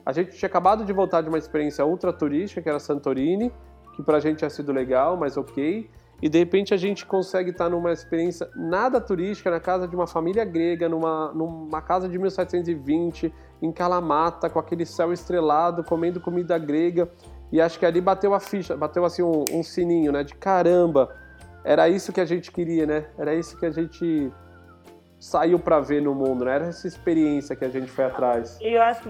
[0.04, 3.52] A gente tinha acabado de voltar de uma experiência ultra turística, que era Santorini,
[3.94, 5.88] que pra gente tinha sido legal, mas ok.
[6.20, 10.08] E de repente a gente consegue estar numa experiência nada turística, na casa de uma
[10.08, 16.58] família grega, numa, numa casa de 1720, em Kalamata, com aquele céu estrelado, comendo comida
[16.58, 17.08] grega.
[17.52, 20.22] E acho que ali bateu a ficha, bateu assim um, um sininho, né?
[20.22, 21.14] De caramba,
[21.64, 23.06] era isso que a gente queria, né?
[23.18, 24.32] Era isso que a gente
[25.18, 26.54] saiu para ver no mundo, né?
[26.54, 28.58] Era essa experiência que a gente foi atrás.
[28.60, 29.08] E eu acho que,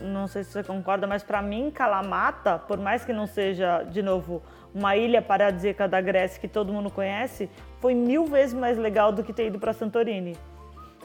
[0.00, 4.02] não sei se você concorda, mas para mim, Kalamata, por mais que não seja, de
[4.02, 4.42] novo,
[4.74, 9.22] uma ilha paradisíaca da Grécia que todo mundo conhece, foi mil vezes mais legal do
[9.22, 10.34] que ter ido para Santorini.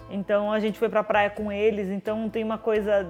[0.09, 3.03] Então a gente foi para a praia com eles, então tem uma coisa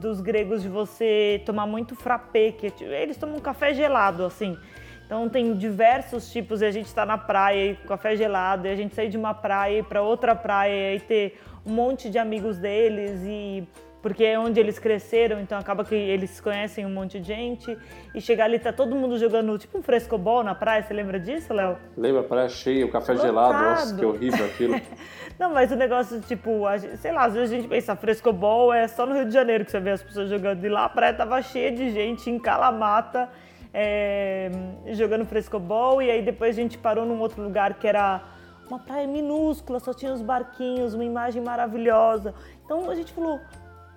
[0.00, 4.56] dos gregos de você tomar muito frappé, que é eles tomam um café gelado assim.
[5.04, 8.74] Então tem diversos tipos, e a gente está na praia com café gelado, e a
[8.74, 13.20] gente sair de uma praia para outra praia e ter um monte de amigos deles
[13.24, 13.68] e
[14.06, 17.76] porque é onde eles cresceram, então acaba que eles conhecem um monte de gente
[18.14, 21.52] e chegar ali tá todo mundo jogando tipo um frescobol na praia, você lembra disso,
[21.52, 21.76] Léo?
[21.96, 23.26] Lembra, a praia cheia, o café Lotado.
[23.26, 24.80] gelado, nossa, que horrível aquilo.
[25.36, 26.62] Não, mas o negócio, tipo,
[26.98, 29.72] sei lá, às vezes a gente pensa, frescobol é só no Rio de Janeiro que
[29.72, 33.28] você vê as pessoas jogando, e lá a praia tava cheia de gente em Calamata,
[33.74, 34.52] é,
[34.92, 38.22] jogando frescobol e aí depois a gente parou num outro lugar que era
[38.68, 42.32] uma praia minúscula, só tinha os barquinhos, uma imagem maravilhosa.
[42.64, 43.40] Então a gente falou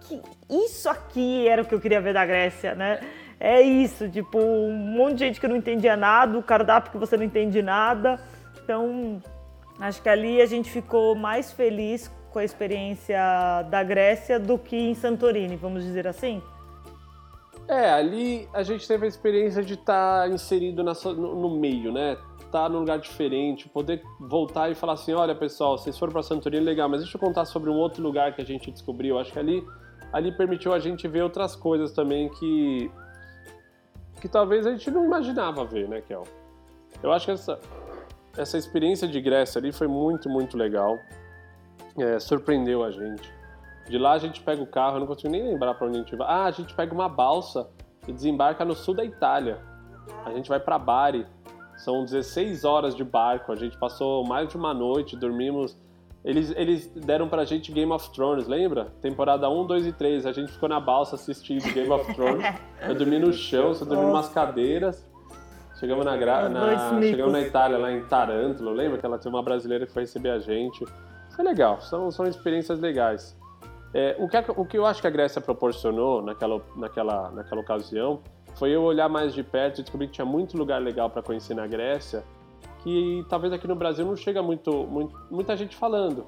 [0.02, 3.00] que isso aqui era o que eu queria ver da Grécia, né?
[3.40, 7.16] É isso, tipo, um monte de gente que não entendia nada, o cardápio que você
[7.16, 8.20] não entende nada.
[8.64, 9.22] Então,
[9.80, 13.20] acho que ali a gente ficou mais feliz com a experiência
[13.70, 16.42] da Grécia do que em Santorini, vamos dizer assim.
[17.68, 22.18] É, ali a gente teve a experiência de estar tá inserido no, no, meio, né?
[22.40, 26.24] Estar tá num lugar diferente, poder voltar e falar assim, olha pessoal, vocês foram para
[26.24, 29.20] Santorini, legal, mas deixa eu contar sobre um outro lugar que a gente descobriu.
[29.20, 29.64] Acho que ali,
[30.12, 32.92] ali permitiu a gente ver outras coisas também que
[34.20, 36.24] que talvez a gente não imaginava ver, né, Kel?
[37.02, 37.58] Eu acho que essa,
[38.38, 40.98] essa experiência de Grécia ali foi muito, muito legal.
[41.98, 43.34] É, surpreendeu a gente.
[43.88, 46.00] De lá a gente pega o carro, eu não consigo nem lembrar para onde a
[46.02, 46.28] gente vai.
[46.30, 47.70] Ah, a gente pega uma balsa
[48.08, 49.60] e desembarca no sul da Itália.
[50.26, 51.26] A gente vai para Bari.
[51.78, 53.52] São 16 horas de barco.
[53.52, 55.78] A gente passou mais de uma noite, dormimos.
[56.24, 58.94] Eles, eles deram pra gente Game of Thrones, lembra?
[59.02, 60.26] Temporada 1, 2 e 3.
[60.26, 62.44] A gente ficou na balsa assistindo Game of Thrones.
[62.82, 65.08] Eu dormi no chão, você dormi em umas cadeiras.
[65.80, 66.50] Chegamos na, gra...
[66.50, 67.02] na...
[67.02, 68.98] Chegamos na Itália, lá em Taranto, lembra?
[68.98, 70.86] Que ela tinha uma brasileira que foi receber a gente.
[71.34, 73.38] Foi legal, são, são experiências legais.
[73.94, 78.20] É, o, que, o que eu acho que a Grécia proporcionou naquela, naquela, naquela ocasião
[78.56, 81.54] foi eu olhar mais de perto e descobrir que tinha muito lugar legal para conhecer
[81.54, 82.24] na Grécia
[82.84, 86.28] que talvez aqui no Brasil não chega muito, muito muita gente falando.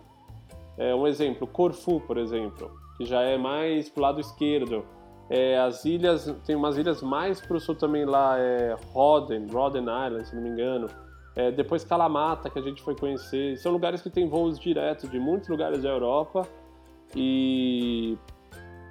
[0.78, 4.86] É, um exemplo, Corfu, por exemplo, que já é mais pro lado esquerdo.
[5.30, 10.28] É, as ilhas, tem umas ilhas mais pro sul também lá, é Roden, Roden Island,
[10.28, 10.88] se não me engano.
[11.36, 13.58] É, depois Kalamata, que a gente foi conhecer.
[13.58, 16.46] São lugares que tem voos diretos de muitos lugares da Europa
[17.16, 18.18] e,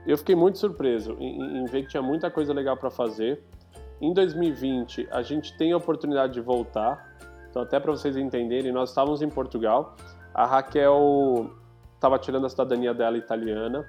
[0.07, 3.43] eu fiquei muito surpreso em, em ver que tinha muita coisa legal para fazer.
[4.01, 7.10] Em 2020, a gente tem a oportunidade de voltar.
[7.51, 9.97] Então, até para vocês entenderem, nós estávamos em Portugal.
[10.33, 11.51] A Raquel
[11.95, 13.85] estava tirando a cidadania dela italiana.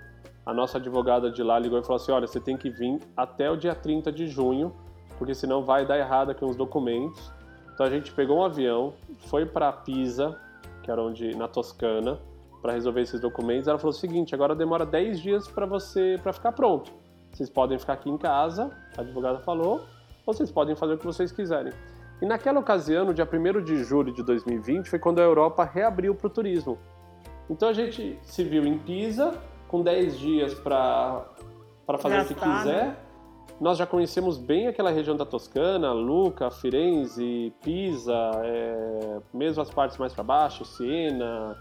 [0.46, 3.50] A nossa advogada de lá ligou e falou assim: Olha, você tem que vir até
[3.50, 4.76] o dia 30 de junho,
[5.18, 7.32] porque senão vai dar errado aqui uns documentos.
[7.74, 8.94] Então a gente pegou um avião,
[9.28, 10.38] foi para Pisa,
[10.82, 12.20] que era onde na Toscana,
[12.62, 13.68] para resolver esses documentos.
[13.68, 16.92] Ela falou o seguinte: agora demora 10 dias para você para ficar pronto.
[17.32, 19.82] Vocês podem ficar aqui em casa, a advogada falou,
[20.26, 21.72] ou vocês podem fazer o que vocês quiserem.
[22.22, 26.14] E naquela ocasião, no dia 1 de julho de 2020, foi quando a Europa reabriu
[26.14, 26.78] para o turismo.
[27.50, 29.34] Então a gente se viu em Pisa,
[29.68, 31.26] com 10 dias para
[31.98, 32.88] fazer o que quiser.
[32.88, 32.98] Né?
[33.60, 39.98] Nós já conhecemos bem aquela região da Toscana, Luca, Firenze, Pisa, é, mesmo as partes
[39.98, 41.56] mais para baixo, Siena,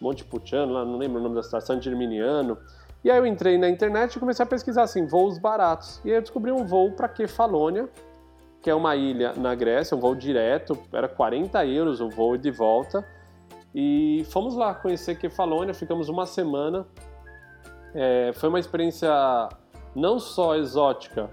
[0.00, 2.58] Montepulciano, lá não lembro o nome da cidade, San Germiniano.
[3.02, 6.00] E aí eu entrei na internet e comecei a pesquisar assim, voos baratos.
[6.04, 7.88] E aí eu descobri um voo para Kefalônia,
[8.62, 12.50] que é uma ilha na Grécia, um voo direto, era 40 euros o voo de
[12.50, 13.06] volta.
[13.74, 16.86] E fomos lá conhecer Kefalônia, ficamos uma semana.
[17.94, 19.10] É, foi uma experiência
[19.94, 21.30] não só exótica,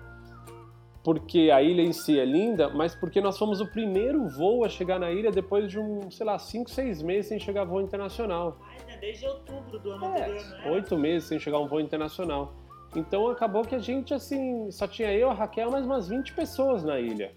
[1.04, 4.70] porque a ilha em si é linda, mas porque nós fomos o primeiro voo a
[4.70, 8.58] chegar na ilha depois de um, sei lá, 5, 6 meses sem chegar voo internacional.
[8.88, 10.72] Ai, Desde outubro do ano é, anterior, né?
[10.72, 12.54] Oito meses sem chegar um voo internacional.
[12.96, 16.84] Então acabou que a gente, assim, só tinha eu, a Raquel, mais umas 20 pessoas
[16.84, 17.32] na ilha.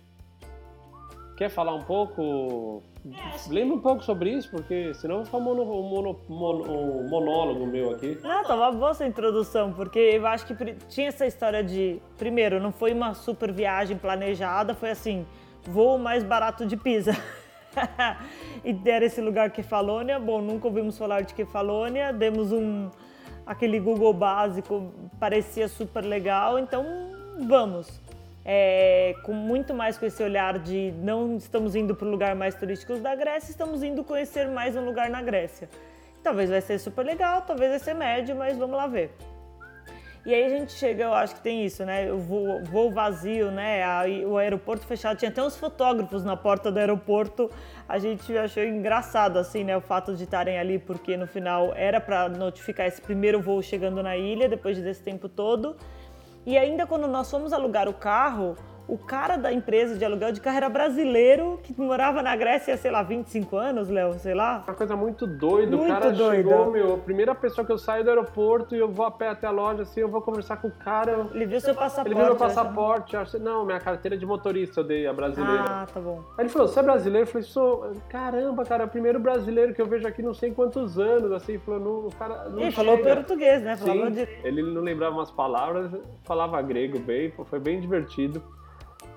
[1.38, 2.82] Quer falar um pouco?
[3.06, 7.08] É, Lembra um pouco sobre isso, porque senão vai ficar um, mono, mono, mono, um
[7.08, 8.18] monólogo meu aqui.
[8.20, 12.02] Não, tava boa essa introdução, porque eu acho que tinha essa história de.
[12.16, 15.24] Primeiro, não foi uma super viagem planejada, foi assim:
[15.62, 17.16] voo mais barato de Pisa.
[18.64, 20.18] e deram esse lugar Kefalônia.
[20.18, 22.90] Bom, nunca ouvimos falar de Kefalônia, demos um.
[23.48, 26.84] Aquele Google básico, parecia super legal, então
[27.46, 27.98] vamos
[28.44, 32.54] é, com muito mais com esse olhar de não estamos indo para o lugar mais
[32.54, 35.66] turístico da Grécia, estamos indo conhecer mais um lugar na Grécia.
[36.22, 39.10] Talvez vai ser super legal, talvez vai ser médio, mas vamos lá ver.
[40.26, 42.12] E aí a gente chega, eu acho que tem isso, né?
[42.12, 43.82] O voo, voo vazio, né?
[44.26, 47.50] o aeroporto fechado, tinha até uns fotógrafos na porta do aeroporto.
[47.88, 49.76] A gente achou engraçado, assim, né?
[49.76, 54.02] O fato de estarem ali, porque no final era para notificar esse primeiro voo chegando
[54.02, 55.76] na ilha, depois desse tempo todo.
[56.44, 58.56] E ainda quando nós fomos alugar o carro,
[58.88, 62.90] o cara da empresa de aluguel de carro era brasileiro, que morava na Grécia, sei
[62.90, 64.64] lá, 25 anos, Léo, sei lá.
[64.66, 65.76] Uma coisa muito doida.
[65.76, 66.36] Muito o cara doida.
[66.36, 69.28] chegou, meu, a primeira pessoa que eu saio do aeroporto e eu vou a pé
[69.28, 71.28] até a loja, assim, eu vou conversar com o cara.
[71.34, 72.08] Ele viu seu passaporte.
[72.08, 73.16] Ele viu meu passaporte.
[73.16, 75.64] Acho, não, minha carteira de motorista eu dei, a brasileira.
[75.68, 76.24] Ah, tá bom.
[76.38, 77.26] Aí ele falou, você é brasileiro?
[77.26, 77.92] Eu falei, sou.
[78.08, 81.52] Caramba, cara, é o primeiro brasileiro que eu vejo aqui não sei quantos anos, assim.
[81.52, 82.48] Ele falou, não, o cara.
[82.48, 83.76] Não ele falou português, né?
[83.76, 84.26] Sim, de...
[84.42, 85.90] ele não lembrava umas palavras,
[86.24, 88.42] falava grego bem, foi bem divertido.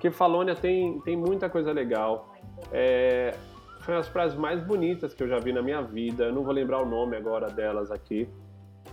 [0.02, 2.34] Kefalônia tem, tem muita coisa legal.
[2.72, 3.36] É,
[3.82, 6.24] foi uma das praias mais bonitas que eu já vi na minha vida.
[6.24, 8.28] Eu não vou lembrar o nome agora delas aqui.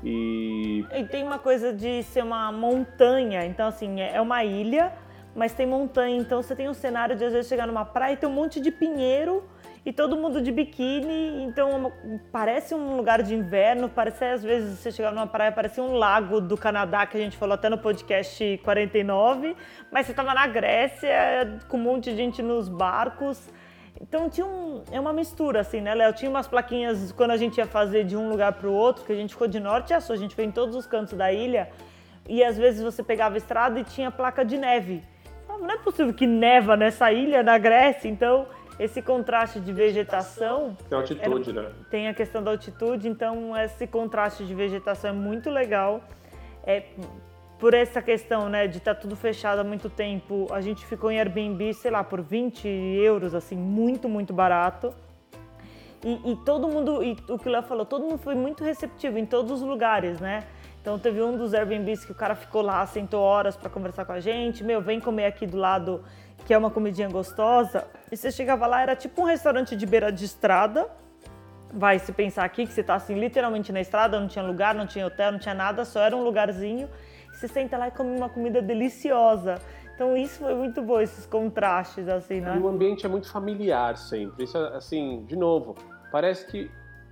[0.03, 0.85] E...
[0.95, 3.43] e tem uma coisa de ser uma montanha.
[3.43, 4.93] Então, assim, é, é uma ilha,
[5.35, 6.15] mas tem montanha.
[6.15, 8.61] Então, você tem um cenário de às vezes chegar numa praia e ter um monte
[8.61, 9.43] de pinheiro
[9.89, 11.91] e todo mundo de biquíni, então
[12.31, 16.39] parece um lugar de inverno, parece às vezes você chegar numa praia, parece um lago
[16.39, 19.55] do Canadá, que a gente falou até no podcast 49,
[19.91, 23.49] mas você estava na Grécia, com um monte de gente nos barcos.
[23.99, 26.13] Então tinha um, é uma mistura assim, né, Léo?
[26.13, 29.11] Tinha umas plaquinhas quando a gente ia fazer de um lugar para o outro, que
[29.11, 31.33] a gente ficou de norte a sul, a gente foi em todos os cantos da
[31.33, 31.67] ilha,
[32.27, 35.01] e às vezes você pegava a estrada e tinha placa de neve.
[35.47, 38.45] Não é possível que neva nessa ilha, na Grécia, então
[38.79, 40.75] esse contraste de vegetação.
[40.87, 41.71] Tem altitude, é, né?
[41.91, 46.01] Tem a questão da altitude, então esse contraste de vegetação é muito legal.
[46.63, 46.83] É,
[47.59, 51.11] por essa questão, né, de estar tá tudo fechado há muito tempo, a gente ficou
[51.11, 54.93] em Airbnb, sei lá, por 20 euros, assim, muito, muito barato.
[56.01, 59.17] E, e todo mundo, e o que o Léo falou, todo mundo foi muito receptivo
[59.17, 60.45] em todos os lugares, né?
[60.81, 64.13] Então teve um dos Airbnbs que o cara ficou lá, sentou horas para conversar com
[64.13, 66.01] a gente, meu, vem comer aqui do lado
[66.45, 67.87] que é uma comidinha gostosa.
[68.11, 70.89] E você chegava lá, era tipo um restaurante de beira de estrada.
[71.71, 74.87] Vai se pensar aqui que você tá assim, literalmente na estrada, não tinha lugar, não
[74.87, 76.89] tinha hotel, não tinha nada, só era um lugarzinho.
[77.31, 79.55] Você senta lá e come uma comida deliciosa.
[79.93, 82.55] Então isso foi muito bom, esses contrastes, assim, né?
[82.55, 84.45] E o ambiente é muito familiar sempre.
[84.45, 85.75] Isso, assim, de novo,
[86.11, 86.71] parece que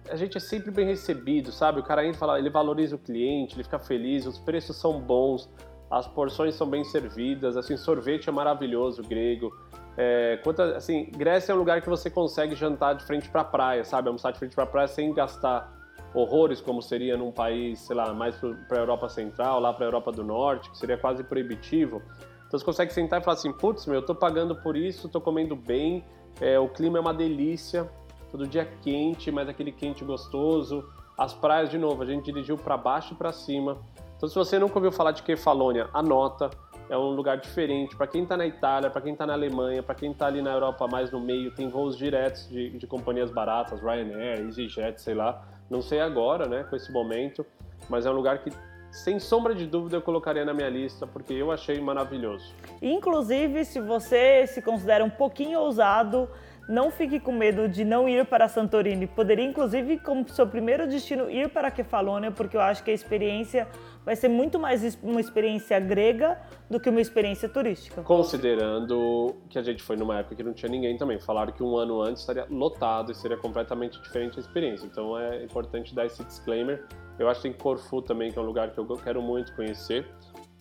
[0.09, 1.79] a gente é sempre bem recebido, sabe?
[1.81, 5.01] O cara entra e fala, ele valoriza o cliente, ele fica feliz, os preços são
[5.01, 5.49] bons,
[5.89, 9.53] as porções são bem servidas, assim, sorvete é maravilhoso, grego.
[9.97, 13.45] É, quanto, assim, Grécia é um lugar que você consegue jantar de frente para a
[13.45, 14.07] praia, sabe?
[14.09, 15.75] Almoçar de frente para a praia sem gastar
[16.13, 18.35] horrores como seria num país, sei lá, mais
[18.67, 22.01] para a Europa Central, lá para a Europa do Norte, que seria quase proibitivo.
[22.47, 25.19] Então você consegue sentar e falar assim, putz, meu, eu tô pagando por isso, tô
[25.19, 26.03] comendo bem,
[26.39, 27.89] é, o clima é uma delícia,
[28.31, 30.87] todo dia quente, mas aquele quente gostoso.
[31.17, 33.79] As praias, de novo, a gente dirigiu para baixo e para cima.
[34.15, 36.51] Então se você nunca ouviu falar de Kefalônia, anota,
[36.89, 37.95] é um lugar diferente.
[37.95, 40.51] Para quem está na Itália, para quem está na Alemanha, para quem está ali na
[40.51, 45.43] Europa mais no meio, tem voos diretos de, de companhias baratas, Ryanair, EasyJet, sei lá.
[45.69, 47.45] Não sei agora, né, com esse momento,
[47.89, 48.51] mas é um lugar que
[48.91, 52.53] sem sombra de dúvida eu colocaria na minha lista porque eu achei maravilhoso.
[52.81, 56.29] Inclusive, se você se considera um pouquinho ousado,
[56.67, 59.07] não fique com medo de não ir para Santorini.
[59.07, 63.67] Poderia, inclusive, como seu primeiro destino, ir para Kefalônia, porque eu acho que a experiência
[64.03, 66.37] vai ser muito mais uma experiência grega
[66.69, 68.01] do que uma experiência turística.
[68.01, 71.19] Considerando que a gente foi numa época que não tinha ninguém também.
[71.19, 74.85] Falaram que um ano antes estaria lotado e seria completamente diferente a experiência.
[74.85, 76.85] Então é importante dar esse disclaimer.
[77.17, 80.05] Eu acho que tem Corfu também, que é um lugar que eu quero muito conhecer.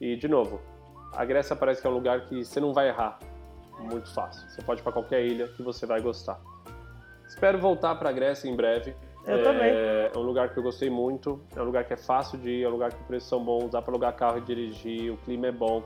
[0.01, 0.61] E, de novo,
[1.13, 3.19] a Grécia parece que é um lugar que você não vai errar
[3.79, 4.49] muito fácil.
[4.49, 6.41] Você pode ir para qualquer ilha que você vai gostar.
[7.27, 8.95] Espero voltar para a Grécia em breve.
[9.27, 9.71] Eu é, também.
[9.71, 12.63] É um lugar que eu gostei muito, é um lugar que é fácil de ir,
[12.63, 15.17] é um lugar que os preços são bons, dá para alugar carro e dirigir, o
[15.19, 15.83] clima é bom.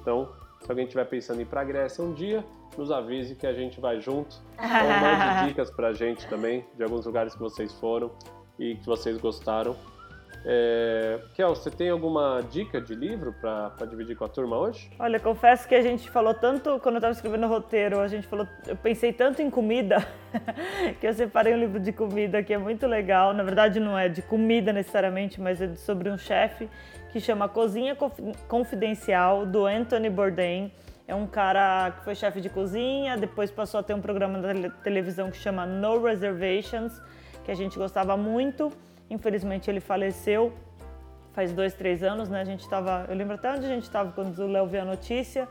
[0.00, 0.28] Então,
[0.60, 2.44] se alguém estiver pensando em ir para a Grécia um dia,
[2.76, 4.36] nos avise que a gente vai junto.
[4.58, 8.10] Ou mande dicas para a gente também, de alguns lugares que vocês foram
[8.58, 9.74] e que vocês gostaram.
[10.44, 11.20] É...
[11.34, 14.90] Kel, você tem alguma dica de livro para dividir com a turma hoje?
[14.98, 18.26] Olha, confesso que a gente falou tanto, quando eu estava escrevendo o roteiro, a gente
[18.26, 20.06] falou, eu pensei tanto em comida,
[21.00, 23.32] que eu separei um livro de comida que é muito legal.
[23.32, 26.68] Na verdade, não é de comida necessariamente, mas é sobre um chefe
[27.10, 27.96] que chama Cozinha
[28.48, 30.72] Confidencial, do Anthony Bourdain.
[31.06, 34.70] É um cara que foi chefe de cozinha, depois passou a ter um programa da
[34.82, 37.00] televisão que chama No Reservations,
[37.44, 38.72] que a gente gostava muito.
[39.10, 40.52] Infelizmente ele faleceu
[41.34, 42.40] faz dois, três anos, né?
[42.40, 44.84] A gente estava, eu lembro até onde a gente estava quando o Léo viu a
[44.84, 45.48] notícia.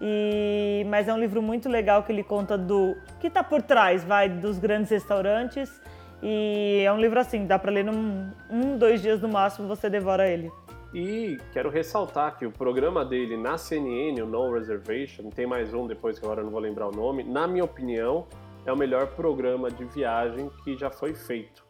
[0.00, 4.04] E, mas é um livro muito legal que ele conta do que está por trás,
[4.04, 5.80] vai dos grandes restaurantes.
[6.22, 9.88] E é um livro assim, dá para ler num um, dois dias no máximo, você
[9.88, 10.52] devora ele.
[10.92, 15.86] E quero ressaltar que o programa dele na CNN, o No Reservation, tem mais um
[15.86, 18.26] depois que agora eu não vou lembrar o nome, na minha opinião,
[18.66, 21.64] é o melhor programa de viagem que já foi feito.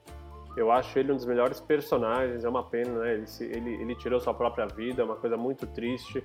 [0.57, 3.15] Eu acho ele um dos melhores personagens, é uma pena, né?
[3.15, 6.23] Ele, ele, ele tirou sua própria vida, é uma coisa muito triste.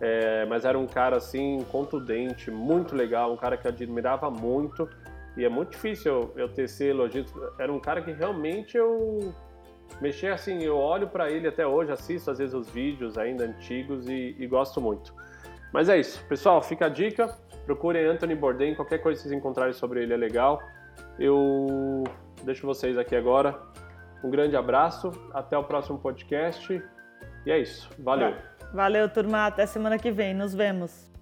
[0.00, 4.88] É, mas era um cara assim, contundente, muito legal, um cara que eu admirava muito.
[5.36, 7.32] E é muito difícil eu, eu tecer elogios.
[7.58, 9.34] Era um cara que realmente eu
[10.00, 14.08] mexer assim, eu olho para ele até hoje, assisto às vezes os vídeos ainda antigos
[14.08, 15.14] e, e, gosto muito.
[15.72, 17.36] Mas é isso, pessoal, fica a dica.
[17.66, 20.60] Procurem Anthony Bourdain, qualquer coisa que vocês encontrarem sobre ele é legal.
[21.18, 22.04] Eu
[22.42, 23.58] deixo vocês aqui agora.
[24.22, 26.82] Um grande abraço, até o próximo podcast.
[27.46, 27.88] E é isso.
[27.98, 28.34] Valeu.
[28.72, 29.46] Valeu, turma.
[29.46, 30.34] Até semana que vem.
[30.34, 31.13] Nos vemos.